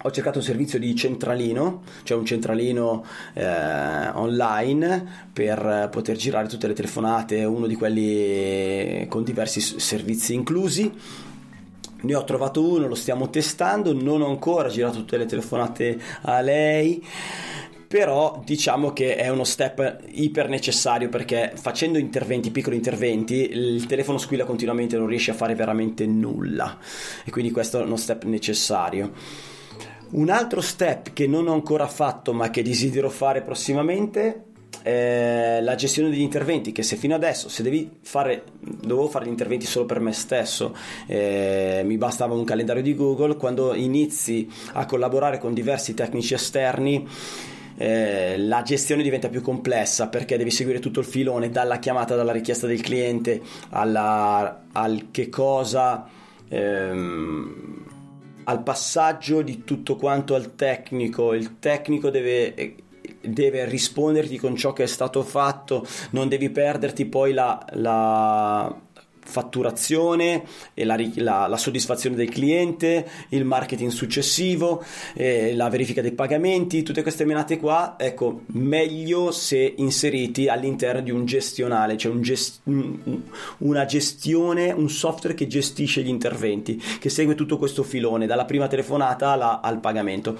ho 0.05 0.11
cercato 0.11 0.37
un 0.37 0.43
servizio 0.43 0.77
di 0.77 0.95
centralino, 0.95 1.81
cioè 2.03 2.15
un 2.15 2.25
centralino 2.25 3.03
eh, 3.33 4.09
online 4.13 5.29
per 5.33 5.89
poter 5.91 6.15
girare 6.15 6.47
tutte 6.47 6.67
le 6.67 6.73
telefonate, 6.73 7.43
uno 7.43 7.65
di 7.65 7.73
quelli 7.73 9.07
con 9.09 9.23
diversi 9.23 9.59
servizi 9.61 10.35
inclusi. 10.35 10.93
Ne 12.01 12.13
ho 12.13 12.23
trovato 12.23 12.63
uno, 12.63 12.87
lo 12.87 12.93
stiamo 12.93 13.31
testando, 13.31 13.93
non 13.93 14.21
ho 14.21 14.29
ancora 14.29 14.69
girato 14.69 14.97
tutte 14.97 15.17
le 15.17 15.25
telefonate 15.25 15.99
a 16.21 16.39
lei 16.39 17.03
però 17.95 18.41
diciamo 18.43 18.91
che 18.91 19.15
è 19.15 19.29
uno 19.29 19.45
step 19.45 20.01
iper 20.11 20.49
necessario 20.49 21.07
perché 21.07 21.53
facendo 21.55 21.97
interventi, 21.97 22.51
piccoli 22.51 22.75
interventi, 22.75 23.49
il 23.49 23.85
telefono 23.85 24.17
squilla 24.17 24.43
continuamente 24.43 24.97
e 24.97 24.99
non 24.99 25.07
riesce 25.07 25.31
a 25.31 25.33
fare 25.33 25.55
veramente 25.55 26.05
nulla 26.05 26.77
e 27.23 27.31
quindi 27.31 27.51
questo 27.51 27.79
è 27.79 27.83
uno 27.83 27.95
step 27.95 28.25
necessario. 28.25 29.13
Un 30.09 30.29
altro 30.29 30.59
step 30.59 31.13
che 31.13 31.25
non 31.25 31.47
ho 31.47 31.53
ancora 31.53 31.87
fatto 31.87 32.33
ma 32.33 32.49
che 32.49 32.63
desidero 32.63 33.09
fare 33.09 33.43
prossimamente 33.43 34.43
è 34.81 35.59
la 35.61 35.75
gestione 35.75 36.09
degli 36.09 36.19
interventi 36.19 36.73
che 36.73 36.83
se 36.83 36.97
fino 36.97 37.15
adesso 37.15 37.47
se 37.47 37.63
devi 37.63 37.89
fare 38.01 38.43
dovevo 38.59 39.07
fare 39.07 39.25
gli 39.25 39.29
interventi 39.29 39.65
solo 39.65 39.85
per 39.85 40.01
me 40.01 40.11
stesso 40.11 40.75
eh, 41.07 41.81
mi 41.85 41.97
bastava 41.97 42.33
un 42.33 42.43
calendario 42.43 42.83
di 42.83 42.93
Google 42.93 43.37
quando 43.37 43.73
inizi 43.73 44.49
a 44.73 44.85
collaborare 44.85 45.39
con 45.39 45.53
diversi 45.53 45.93
tecnici 45.93 46.33
esterni 46.33 47.07
eh, 47.77 48.37
la 48.37 48.61
gestione 48.61 49.03
diventa 49.03 49.29
più 49.29 49.41
complessa 49.41 50.07
perché 50.07 50.37
devi 50.37 50.51
seguire 50.51 50.79
tutto 50.79 50.99
il 50.99 51.05
filone 51.05 51.49
dalla 51.49 51.79
chiamata, 51.79 52.15
dalla 52.15 52.31
richiesta 52.31 52.67
del 52.67 52.81
cliente 52.81 53.41
alla, 53.69 54.65
al 54.71 55.07
che 55.11 55.29
cosa, 55.29 56.07
ehm, 56.47 57.85
al 58.45 58.63
passaggio 58.63 59.41
di 59.41 59.63
tutto 59.63 59.95
quanto 59.95 60.35
al 60.35 60.55
tecnico. 60.55 61.33
Il 61.33 61.59
tecnico 61.59 62.09
deve 62.09 62.75
deve 63.21 63.65
risponderti 63.65 64.37
con 64.37 64.55
ciò 64.55 64.73
che 64.73 64.83
è 64.83 64.87
stato 64.87 65.23
fatto, 65.23 65.85
non 66.11 66.27
devi 66.27 66.49
perderti 66.49 67.05
poi 67.05 67.33
la, 67.33 67.65
la, 67.73 68.75
fatturazione 69.25 70.43
la, 70.75 70.95
la, 71.15 71.47
la, 71.47 71.57
soddisfazione 71.57 72.15
del 72.15 72.29
cliente, 72.29 73.07
il 73.29 73.43
marketing 73.43 73.91
successivo, 73.91 74.83
eh, 75.13 75.53
la 75.55 75.67
verifica 75.69 76.01
dei 76.01 76.13
pagamenti, 76.13 76.83
tutte 76.83 77.01
queste 77.01 77.25
menate 77.25 77.57
qua, 77.57 77.95
ecco, 77.97 78.41
meglio 78.47 79.31
se 79.31 79.73
inseriti 79.77 80.47
all'interno 80.47 81.01
di 81.01 81.11
un 81.11 81.25
gestionale, 81.25 81.97
cioè 81.97 82.11
un 82.11 82.21
gest- 82.21 82.61
un, 82.65 83.21
una 83.59 83.85
gestione, 83.85 84.71
un 84.71 84.89
software 84.89 85.35
che 85.35 85.47
gestisce 85.47 86.01
gli 86.01 86.07
interventi, 86.07 86.81
che 86.99 87.09
segue 87.09 87.35
tutto 87.35 87.57
questo 87.57 87.83
filone, 87.83 88.27
dalla 88.27 88.45
prima 88.45 88.67
telefonata 88.67 89.29
alla, 89.31 89.59
al 89.61 89.79
pagamento 89.79 90.37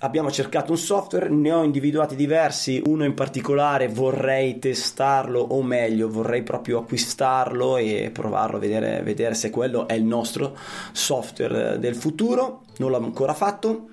abbiamo 0.00 0.30
cercato 0.30 0.70
un 0.70 0.78
software, 0.78 1.28
ne 1.28 1.52
ho 1.52 1.64
individuati 1.64 2.14
diversi, 2.14 2.82
uno 2.86 3.04
in 3.04 3.14
particolare 3.14 3.88
vorrei 3.88 4.58
testarlo 4.58 5.40
o 5.40 5.62
meglio 5.62 6.08
vorrei 6.08 6.42
proprio 6.42 6.78
acquistarlo 6.78 7.76
e 7.76 8.10
provarlo, 8.12 8.58
vedere, 8.58 9.02
vedere 9.02 9.34
se 9.34 9.50
quello 9.50 9.88
è 9.88 9.94
il 9.94 10.04
nostro 10.04 10.56
software 10.92 11.78
del 11.78 11.96
futuro, 11.96 12.62
non 12.78 12.90
l'ho 12.90 12.98
ancora 12.98 13.34
fatto. 13.34 13.88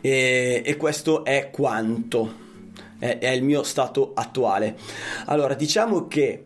E, 0.00 0.62
e 0.64 0.76
questo 0.76 1.24
è 1.24 1.50
quanto, 1.50 2.34
è, 2.98 3.18
è 3.18 3.30
il 3.30 3.42
mio 3.42 3.62
stato 3.62 4.12
attuale. 4.14 4.76
Allora 5.26 5.54
diciamo 5.54 6.08
che 6.08 6.44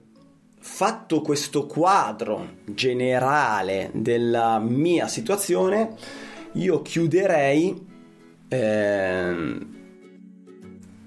fatto 0.59 1.23
questo 1.23 1.67
quadro 1.67 2.57
generale 2.65 3.91
della 3.95 4.59
mia 4.59 5.09
situazione, 5.09 5.97
io 6.53 6.83
chiuderei 6.83 7.91
eh, 8.53 9.57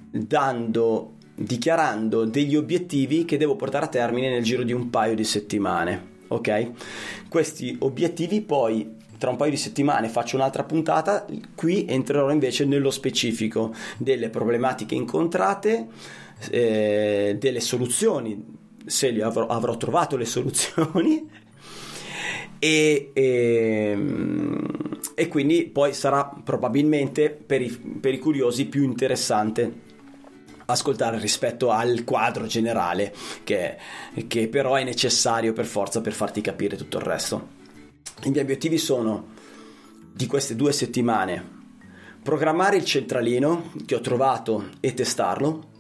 dando, 0.10 1.14
dichiarando 1.36 2.26
degli 2.26 2.56
obiettivi 2.56 3.24
che 3.24 3.38
devo 3.38 3.56
portare 3.56 3.86
a 3.86 3.90
termine 3.90 4.30
nel 4.30 4.44
giro 4.44 4.64
di 4.64 4.74
un 4.74 4.90
paio 4.90 5.14
di 5.14 5.24
settimane. 5.24 6.14
Ok? 6.28 6.72
Questi 7.30 7.76
obiettivi 7.80 8.42
poi 8.42 8.94
tra 9.18 9.30
un 9.30 9.38
paio 9.38 9.52
di 9.52 9.58
settimane 9.58 10.10
faccio 10.10 10.36
un'altra 10.36 10.64
puntata, 10.64 11.26
qui 11.54 11.86
entrerò 11.88 12.32
invece 12.32 12.66
nello 12.66 12.92
specifico 12.92 13.74
delle 13.98 14.30
problematiche 14.30 14.96
incontrate, 14.96 15.88
eh, 16.50 17.38
delle 17.40 17.60
soluzioni, 17.60 18.44
se 18.86 19.22
avrò, 19.22 19.48
avrò 19.48 19.78
trovato 19.78 20.18
le 20.18 20.26
soluzioni 20.26 21.30
e, 22.60 23.12
e, 23.14 23.90
ehm, 23.92 24.75
e 25.16 25.28
quindi 25.30 25.66
poi 25.66 25.94
sarà 25.94 26.26
probabilmente 26.44 27.32
per 27.32 27.62
i, 27.62 27.70
per 27.70 28.14
i 28.14 28.20
curiosi 28.20 28.66
più 28.66 28.84
interessante 28.84 29.84
ascoltare 30.66 31.20
rispetto 31.20 31.72
al 31.72 32.04
quadro 32.04 32.46
generale 32.48 33.14
che, 33.44 33.78
che, 34.28 34.48
però 34.48 34.76
è 34.76 34.84
necessario 34.84 35.54
per 35.54 35.66
forza 35.66 36.02
per 36.02 36.14
farti 36.14 36.42
capire 36.42 36.76
tutto 36.76 36.98
il 36.98 37.04
resto. 37.04 37.48
I 38.24 38.30
miei 38.30 38.44
obiettivi 38.44 38.78
sono 38.78 39.34
di 40.12 40.28
queste 40.28 40.56
due 40.56 40.72
settimane 40.72 41.54
programmare 42.22 42.78
il 42.78 42.86
centralino 42.86 43.72
che 43.86 43.96
ho 43.96 44.02
trovato 44.02 44.70
e 44.80 44.94
testarlo, 44.94 45.74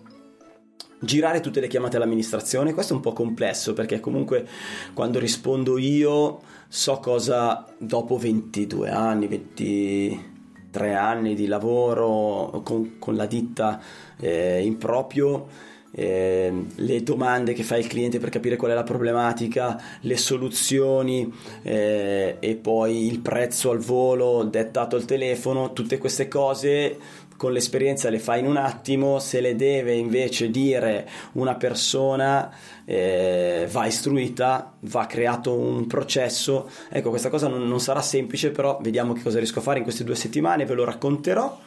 girare 0.99 1.39
tutte 1.39 1.59
le 1.59 1.67
chiamate 1.67 1.97
all'amministrazione. 1.97 2.73
Questo 2.73 2.93
è 2.93 2.95
un 2.95 3.01
po' 3.01 3.13
complesso 3.13 3.73
perché 3.73 3.99
comunque 3.99 4.47
quando 4.93 5.19
rispondo 5.19 5.77
io 5.77 6.41
so 6.67 6.97
cosa 6.99 7.65
dopo 7.77 8.17
22 8.17 8.89
anni, 8.89 9.27
23 9.27 10.93
anni 10.93 11.35
di 11.35 11.47
lavoro 11.47 12.61
con, 12.63 12.97
con 12.99 13.15
la 13.15 13.25
ditta 13.25 13.79
eh, 14.19 14.63
in 14.63 14.77
proprio. 14.77 15.73
Eh, 15.97 16.65
le 16.75 17.03
domande 17.03 17.53
che 17.53 17.63
fa 17.63 17.77
il 17.77 17.87
cliente 17.87 18.19
per 18.19 18.27
capire 18.27 18.57
qual 18.57 18.71
è 18.71 18.73
la 18.73 18.83
problematica, 18.83 19.81
le 20.01 20.17
soluzioni 20.17 21.31
eh, 21.61 22.35
e 22.37 22.55
poi 22.55 23.07
il 23.07 23.19
prezzo 23.21 23.71
al 23.71 23.79
volo 23.79 24.43
dettato 24.43 24.97
al 24.97 25.05
telefono, 25.05 25.71
tutte 25.71 25.97
queste 25.97 26.27
cose 26.27 26.97
con 27.37 27.51
l'esperienza 27.51 28.09
le 28.09 28.19
fa 28.19 28.37
in 28.37 28.47
un 28.47 28.57
attimo, 28.57 29.19
se 29.19 29.41
le 29.41 29.55
deve 29.55 29.93
invece 29.93 30.49
dire 30.49 31.07
una 31.33 31.55
persona 31.55 32.51
eh, 32.85 33.67
va 33.69 33.85
istruita, 33.85 34.73
va 34.81 35.05
creato 35.05 35.53
un 35.53 35.85
processo. 35.87 36.69
Ecco, 36.89 37.09
questa 37.09 37.29
cosa 37.29 37.47
non, 37.47 37.67
non 37.67 37.79
sarà 37.79 38.01
semplice, 38.01 38.51
però 38.51 38.79
vediamo 38.81 39.13
che 39.13 39.21
cosa 39.21 39.37
riesco 39.37 39.59
a 39.59 39.63
fare 39.63 39.79
in 39.79 39.83
queste 39.83 40.03
due 40.03 40.15
settimane, 40.15 40.65
ve 40.65 40.73
lo 40.73 40.85
racconterò. 40.85 41.59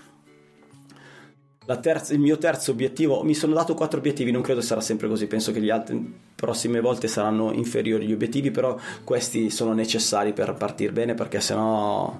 Terza, 1.82 2.14
il 2.14 2.20
mio 2.20 2.38
terzo 2.38 2.70
obiettivo, 2.70 3.22
mi 3.22 3.34
sono 3.34 3.52
dato 3.52 3.74
quattro 3.74 3.98
obiettivi, 3.98 4.30
non 4.30 4.40
credo 4.40 4.62
sarà 4.62 4.80
sempre 4.80 5.06
così, 5.06 5.26
penso 5.26 5.52
che 5.52 5.60
le 5.60 5.70
altre 5.70 6.00
prossime 6.34 6.80
volte 6.80 7.08
saranno 7.08 7.52
inferiori 7.52 8.06
gli 8.06 8.12
obiettivi, 8.14 8.50
però 8.50 8.74
questi 9.04 9.50
sono 9.50 9.74
necessari 9.74 10.32
per 10.32 10.54
partire 10.54 10.92
bene 10.92 11.12
perché 11.12 11.42
sennò, 11.42 12.18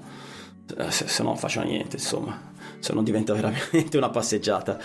se 0.91 1.23
no 1.23 1.35
faccio 1.35 1.63
niente, 1.63 1.97
insomma 1.97 2.57
se 2.79 2.93
non 2.93 3.05
diventa 3.05 3.35
veramente 3.35 3.97
una 3.97 4.11
passeggiata. 4.11 4.79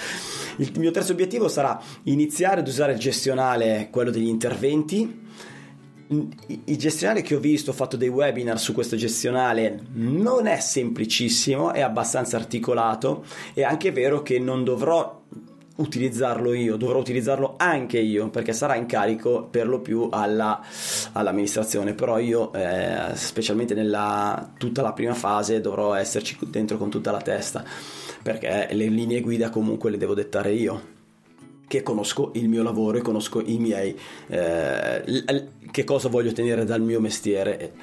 Il 0.58 0.72
mio 0.78 0.92
terzo 0.92 1.12
obiettivo 1.12 1.48
sarà 1.48 1.82
iniziare 2.04 2.62
ad 2.62 2.68
usare 2.68 2.94
il 2.94 3.00
gestionale, 3.00 3.90
quello 3.92 4.12
degli 4.12 4.28
interventi. 4.28 5.22
Il 6.08 6.78
gestionale 6.78 7.22
che 7.22 7.36
ho 7.36 7.40
visto, 7.40 7.72
ho 7.72 7.74
fatto 7.74 7.98
dei 7.98 8.10
webinar 8.10 8.60
su 8.60 8.74
questo 8.74 8.96
gestionale, 8.96 9.82
non 9.94 10.46
è 10.46 10.60
semplicissimo, 10.60 11.72
è 11.72 11.82
abbastanza 11.82 12.38
articolato. 12.38 13.26
È 13.54 13.64
anche 13.64 13.92
vero 13.92 14.22
che 14.22 14.38
non 14.38 14.64
dovrò 14.64 15.22
utilizzarlo 15.75 16.53
io, 16.53 16.75
dovrò 16.75 17.00
utilizzarlo 17.00 17.56
anche 17.58 18.00
io 18.00 18.30
perché 18.30 18.53
sarà 18.53 18.75
in 18.75 18.86
carico 18.86 19.48
per 19.50 19.68
lo 19.68 19.80
più 19.80 20.08
alla, 20.12 20.63
all'amministrazione, 21.13 21.94
però 21.94 22.20
io 22.20 22.53
eh, 22.53 23.12
specialmente 23.15 23.74
nella 23.74 24.51
tutta 24.58 24.82
la 24.82 24.94
prima 24.94 25.13
fase 25.13 25.62
dovrò 25.62 25.96
esserci 25.96 26.38
dentro 26.48 26.77
con 26.77 26.89
tutta 26.89 27.12
la 27.12 27.22
testa 27.22 27.63
perché 28.22 28.70
le 28.72 28.88
linee 28.88 29.22
guida 29.22 29.50
comunque 29.50 29.89
le 29.89 29.98
devo 29.98 30.13
dettare 30.13 30.53
io 30.53 30.92
che 31.68 31.82
conosco 31.82 32.32
il 32.36 32.50
mio 32.50 32.62
lavoro 32.62 32.98
e 32.98 33.01
conosco 33.01 33.42
i 33.42 33.58
miei 33.58 33.98
eh, 34.27 35.03
che 35.72 35.84
cosa 35.84 36.08
voglio 36.08 36.30
ottenere 36.30 36.65
dal 36.65 36.82
mio 36.82 37.00
mestiere. 37.00 37.74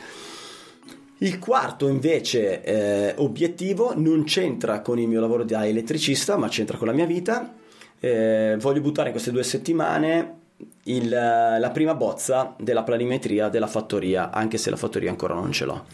Il 1.19 1.39
quarto 1.39 1.89
invece 1.89 2.63
eh, 2.63 3.15
obiettivo 3.17 3.93
non 3.97 4.25
c'entra 4.25 4.81
con 4.81 4.99
il 4.99 5.09
mio 5.09 5.21
lavoro 5.21 5.45
da 5.45 5.67
elettricista, 5.67 6.37
ma 6.37 6.49
c'entra 6.49 6.79
con 6.79 6.87
la 6.87 6.93
mia 6.93 7.05
vita 7.05 7.59
eh, 8.01 8.57
voglio 8.59 8.81
buttare 8.81 9.09
in 9.09 9.13
queste 9.13 9.31
due 9.31 9.43
settimane 9.43 10.39
il, 10.85 11.09
la 11.09 11.71
prima 11.73 11.95
bozza 11.95 12.55
della 12.59 12.83
planimetria 12.83 13.49
della 13.49 13.67
fattoria, 13.67 14.31
anche 14.31 14.59
se 14.59 14.71
la 14.71 14.77
fattoria 14.77 15.11
ancora 15.11 15.35
non 15.35 15.53
ce 15.53 15.65
l'ho. 15.65 15.85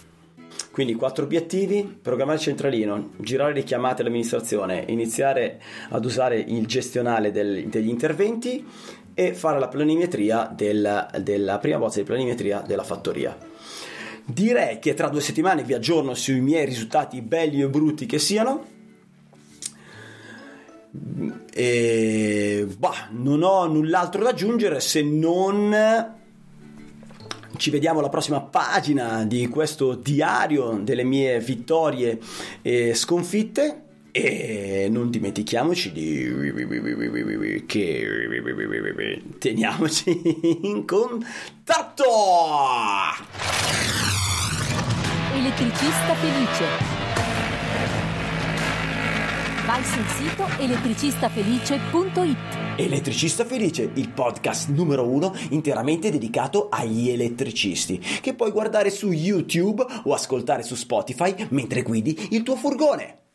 Quindi 0.70 0.94
quattro 0.94 1.24
obiettivi, 1.24 1.82
programmare 2.00 2.38
il 2.38 2.44
centralino, 2.44 3.10
girare 3.16 3.54
le 3.54 3.62
chiamate 3.62 4.02
all'amministrazione, 4.02 4.84
iniziare 4.88 5.60
ad 5.88 6.04
usare 6.04 6.38
il 6.38 6.66
gestionale 6.66 7.30
del, 7.32 7.66
degli 7.68 7.88
interventi 7.88 8.64
e 9.14 9.32
fare 9.32 9.58
la 9.58 9.68
planimetria 9.68 10.52
del, 10.54 11.06
della 11.22 11.58
prima 11.58 11.78
bozza 11.78 11.98
di 11.98 12.04
planimetria 12.04 12.60
della 12.60 12.84
fattoria. 12.84 13.36
Direi 14.22 14.78
che 14.78 14.92
tra 14.92 15.08
due 15.08 15.20
settimane 15.22 15.62
vi 15.62 15.72
aggiorno 15.72 16.12
sui 16.12 16.40
miei 16.40 16.66
risultati 16.66 17.22
belli 17.22 17.62
o 17.62 17.68
brutti 17.68 18.04
che 18.04 18.18
siano 18.18 18.74
e 21.52 22.66
bah, 22.78 23.08
non 23.10 23.42
ho 23.42 23.66
null'altro 23.66 24.22
da 24.22 24.30
aggiungere 24.30 24.80
se 24.80 25.02
non 25.02 26.14
ci 27.56 27.70
vediamo 27.70 28.00
alla 28.00 28.08
prossima 28.08 28.40
pagina 28.40 29.24
di 29.24 29.48
questo 29.48 29.94
diario 29.94 30.78
delle 30.82 31.04
mie 31.04 31.40
vittorie 31.40 32.18
e 32.62 32.94
sconfitte. 32.94 33.82
E 34.12 34.88
non 34.90 35.10
dimentichiamoci 35.10 35.92
di 35.92 36.24
che 37.66 39.22
teniamoci 39.38 40.20
in 40.62 40.86
contatto! 40.86 42.04
Elettricista 45.34 46.14
felice 46.14 46.95
Vai 49.76 49.84
sul 49.84 50.06
sito 50.06 50.48
elettricistafelice.it. 50.58 52.36
Elettricista 52.76 53.44
Felice, 53.44 53.90
il 53.92 54.08
podcast 54.08 54.70
numero 54.70 55.06
uno 55.06 55.34
interamente 55.50 56.10
dedicato 56.10 56.68
agli 56.70 57.10
elettricisti, 57.10 57.98
che 57.98 58.32
puoi 58.32 58.52
guardare 58.52 58.88
su 58.88 59.10
YouTube 59.10 59.84
o 60.04 60.14
ascoltare 60.14 60.62
su 60.62 60.76
Spotify 60.76 61.46
mentre 61.50 61.82
guidi 61.82 62.28
il 62.30 62.42
tuo 62.42 62.56
furgone. 62.56 63.25